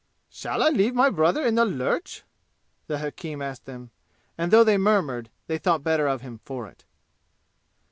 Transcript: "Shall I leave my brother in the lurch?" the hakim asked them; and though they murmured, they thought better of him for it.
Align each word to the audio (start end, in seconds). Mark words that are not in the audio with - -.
"Shall 0.31 0.63
I 0.63 0.69
leave 0.69 0.95
my 0.95 1.11
brother 1.11 1.45
in 1.45 1.53
the 1.53 1.63
lurch?" 1.63 2.23
the 2.87 2.97
hakim 2.97 3.39
asked 3.39 3.65
them; 3.65 3.91
and 4.35 4.49
though 4.49 4.63
they 4.63 4.79
murmured, 4.79 5.29
they 5.45 5.59
thought 5.59 5.83
better 5.83 6.07
of 6.07 6.21
him 6.21 6.39
for 6.43 6.67
it. 6.67 6.83